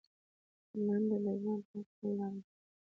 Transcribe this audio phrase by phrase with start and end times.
[0.85, 2.49] منډه د ژوند پوره کولو لاره ده